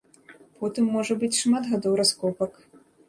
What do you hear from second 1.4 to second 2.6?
шмат гадоў раскопак.